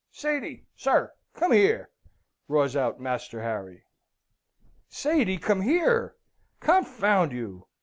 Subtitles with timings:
[0.09, 1.91] "Sady, sir, come here!"
[2.47, 3.83] roars out Master Harry.
[4.89, 6.15] "Sady, come here!
[6.59, 7.67] Confound you!"